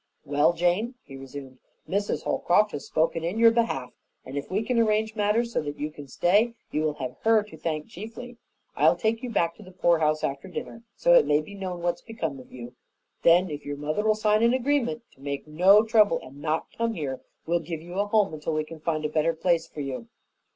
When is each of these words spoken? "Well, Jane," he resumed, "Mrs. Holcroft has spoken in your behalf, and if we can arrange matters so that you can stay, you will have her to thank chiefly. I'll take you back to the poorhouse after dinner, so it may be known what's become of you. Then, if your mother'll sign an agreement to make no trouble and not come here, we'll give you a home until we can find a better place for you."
"Well, 0.25 0.53
Jane," 0.53 0.95
he 1.03 1.15
resumed, 1.15 1.59
"Mrs. 1.87 2.23
Holcroft 2.23 2.71
has 2.71 2.87
spoken 2.87 3.23
in 3.23 3.37
your 3.37 3.51
behalf, 3.51 3.91
and 4.25 4.35
if 4.35 4.49
we 4.49 4.63
can 4.63 4.79
arrange 4.79 5.15
matters 5.15 5.53
so 5.53 5.61
that 5.61 5.77
you 5.77 5.91
can 5.91 6.07
stay, 6.07 6.55
you 6.71 6.81
will 6.81 6.95
have 6.95 7.17
her 7.21 7.43
to 7.43 7.55
thank 7.55 7.85
chiefly. 7.85 8.37
I'll 8.75 8.95
take 8.95 9.21
you 9.21 9.29
back 9.29 9.53
to 9.57 9.61
the 9.63 9.71
poorhouse 9.71 10.23
after 10.23 10.47
dinner, 10.47 10.81
so 10.95 11.13
it 11.13 11.27
may 11.27 11.39
be 11.39 11.53
known 11.53 11.83
what's 11.83 12.01
become 12.01 12.39
of 12.39 12.51
you. 12.51 12.73
Then, 13.21 13.51
if 13.51 13.63
your 13.63 13.77
mother'll 13.77 14.15
sign 14.15 14.41
an 14.41 14.55
agreement 14.55 15.03
to 15.11 15.21
make 15.21 15.45
no 15.47 15.83
trouble 15.83 16.19
and 16.23 16.41
not 16.41 16.75
come 16.75 16.95
here, 16.95 17.21
we'll 17.45 17.59
give 17.59 17.83
you 17.83 17.99
a 17.99 18.07
home 18.07 18.33
until 18.33 18.53
we 18.53 18.63
can 18.63 18.79
find 18.79 19.05
a 19.05 19.07
better 19.07 19.33
place 19.33 19.67
for 19.67 19.81
you." 19.81 20.07